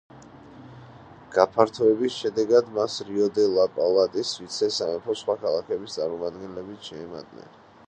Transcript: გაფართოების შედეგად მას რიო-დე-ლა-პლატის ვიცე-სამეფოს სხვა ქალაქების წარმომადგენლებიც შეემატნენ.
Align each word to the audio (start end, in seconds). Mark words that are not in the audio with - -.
გაფართოების 1.35 2.15
შედეგად 2.23 2.71
მას 2.79 2.95
რიო-დე-ლა-პლატის 3.11 4.33
ვიცე-სამეფოს 4.43 5.23
სხვა 5.25 5.39
ქალაქების 5.45 6.01
წარმომადგენლებიც 6.01 6.93
შეემატნენ. 6.93 7.57